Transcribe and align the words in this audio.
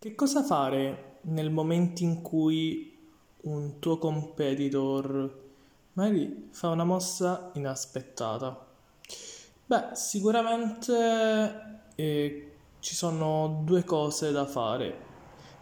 Che 0.00 0.14
cosa 0.14 0.44
fare 0.44 1.18
nel 1.22 1.50
momento 1.50 2.04
in 2.04 2.22
cui 2.22 2.96
un 3.42 3.80
tuo 3.80 3.98
competitor 3.98 5.46
magari 5.94 6.50
fa 6.52 6.68
una 6.68 6.84
mossa 6.84 7.50
inaspettata? 7.54 8.64
Beh, 9.66 9.88
sicuramente 9.94 11.90
eh, 11.96 12.52
ci 12.78 12.94
sono 12.94 13.62
due 13.64 13.82
cose 13.82 14.30
da 14.30 14.46
fare. 14.46 15.06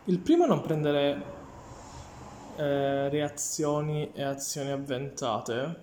Il 0.05 0.19
primo 0.19 0.45
è 0.45 0.49
non 0.49 0.61
prendere 0.61 1.23
eh, 2.57 3.09
reazioni 3.09 4.13
e 4.13 4.23
azioni 4.23 4.71
avventate. 4.71 5.81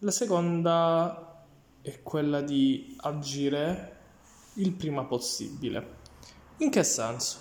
La 0.00 0.10
seconda 0.10 1.44
è 1.82 2.02
quella 2.02 2.40
di 2.40 2.96
agire 3.02 3.96
il 4.54 4.72
prima 4.72 5.04
possibile. 5.04 5.97
In 6.60 6.70
che 6.70 6.82
senso? 6.82 7.38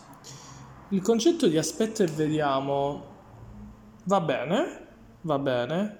Il 0.89 1.01
concetto 1.01 1.47
di 1.47 1.57
aspetta 1.57 2.03
e 2.03 2.07
vediamo 2.07 3.15
va 4.03 4.21
bene, 4.21 4.87
va 5.21 5.39
bene, 5.39 5.97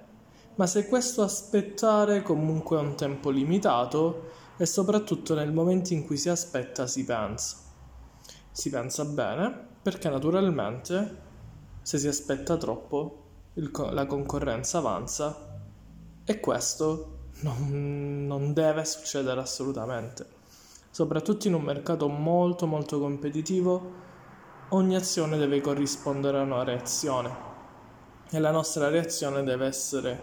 ma 0.54 0.68
se 0.68 0.86
questo 0.86 1.22
aspettare 1.22 2.22
comunque 2.22 2.78
ha 2.78 2.80
un 2.80 2.94
tempo 2.94 3.30
limitato 3.30 4.30
e 4.56 4.66
soprattutto 4.66 5.34
nel 5.34 5.52
momento 5.52 5.94
in 5.94 6.06
cui 6.06 6.16
si 6.16 6.28
aspetta 6.28 6.86
si 6.86 7.04
pensa. 7.04 7.56
Si 8.52 8.70
pensa 8.70 9.04
bene 9.04 9.66
perché 9.82 10.08
naturalmente 10.08 11.22
se 11.82 11.98
si 11.98 12.06
aspetta 12.06 12.56
troppo 12.56 13.24
il, 13.54 13.72
la 13.90 14.06
concorrenza 14.06 14.78
avanza 14.78 15.58
e 16.24 16.38
questo 16.38 17.30
non, 17.40 18.26
non 18.28 18.52
deve 18.52 18.84
succedere 18.84 19.40
assolutamente 19.40 20.36
soprattutto 20.98 21.46
in 21.46 21.54
un 21.54 21.62
mercato 21.62 22.08
molto 22.08 22.66
molto 22.66 22.98
competitivo, 22.98 23.92
ogni 24.70 24.96
azione 24.96 25.38
deve 25.38 25.60
corrispondere 25.60 26.38
a 26.38 26.42
una 26.42 26.64
reazione 26.64 27.36
e 28.28 28.40
la 28.40 28.50
nostra 28.50 28.88
reazione 28.88 29.44
deve 29.44 29.66
essere 29.66 30.20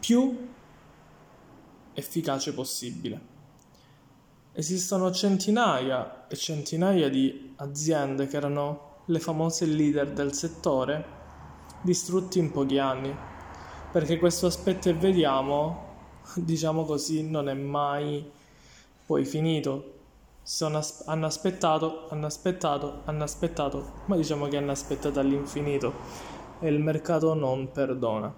più 0.00 0.48
efficace 1.92 2.54
possibile. 2.54 3.20
Esistono 4.54 5.10
centinaia 5.10 6.26
e 6.26 6.36
centinaia 6.36 7.10
di 7.10 7.52
aziende 7.56 8.26
che 8.28 8.38
erano 8.38 9.00
le 9.08 9.20
famose 9.20 9.66
leader 9.66 10.10
del 10.10 10.32
settore 10.32 11.04
distrutti 11.82 12.38
in 12.38 12.50
pochi 12.50 12.78
anni, 12.78 13.14
perché 13.92 14.18
questo 14.18 14.46
aspetto 14.46 14.88
e 14.88 14.94
vediamo, 14.94 15.96
diciamo 16.40 16.86
così, 16.86 17.28
non 17.28 17.50
è 17.50 17.54
mai 17.54 18.40
poi 19.12 19.26
finito, 19.26 19.92
sono, 20.42 20.80
hanno 21.04 21.26
aspettato, 21.26 22.08
hanno 22.08 22.24
aspettato, 22.24 23.02
hanno 23.04 23.24
aspettato, 23.24 23.92
ma 24.06 24.16
diciamo 24.16 24.48
che 24.48 24.56
hanno 24.56 24.70
aspettato 24.70 25.20
all'infinito 25.20 25.92
e 26.60 26.68
il 26.70 26.80
mercato 26.80 27.34
non 27.34 27.70
perdona. 27.70 28.34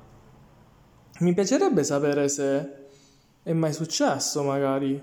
Mi 1.21 1.33
piacerebbe 1.33 1.85
sapere 1.85 2.29
se 2.29 2.73
è 3.45 3.53
mai 3.53 3.73
successo 3.73 4.43
magari 4.43 5.01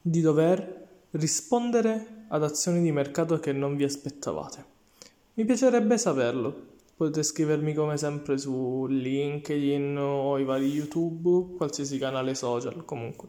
di 0.00 0.20
dover 0.22 0.88
rispondere 1.10 2.24
ad 2.28 2.42
azioni 2.42 2.80
di 2.80 2.92
mercato 2.92 3.38
che 3.38 3.52
non 3.52 3.76
vi 3.76 3.84
aspettavate. 3.84 4.64
Mi 5.34 5.44
piacerebbe 5.44 5.98
saperlo. 5.98 6.64
Potete 6.96 7.22
scrivermi 7.22 7.74
come 7.74 7.98
sempre 7.98 8.38
su 8.38 8.86
LinkedIn 8.88 9.98
o 9.98 10.38
i 10.38 10.44
vari 10.44 10.70
YouTube, 10.70 11.56
qualsiasi 11.58 11.98
canale 11.98 12.34
social 12.34 12.86
comunque. 12.86 13.28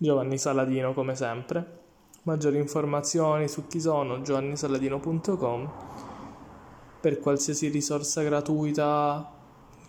Giovanni 0.00 0.38
Saladino 0.38 0.94
come 0.94 1.16
sempre. 1.16 1.76
Maggiori 2.22 2.56
informazioni 2.58 3.48
su 3.48 3.66
chi 3.66 3.80
sono 3.80 4.22
giovannisaladino.com 4.22 5.72
per 7.00 7.18
qualsiasi 7.18 7.66
risorsa 7.66 8.22
gratuita, 8.22 9.28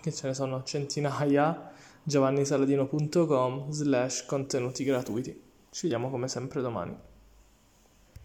che 0.02 0.12
ce 0.12 0.28
ne 0.28 0.34
sono 0.34 0.64
centinaia, 0.64 1.72
giovannisaladino.com 2.02 3.70
slash 3.70 4.26
contenuti 4.26 4.83
gratuiti. 4.83 5.42
Ci 5.70 5.82
vediamo 5.83 6.10
come 6.10 6.28
sempre 6.28 6.62
domani. 6.62 7.08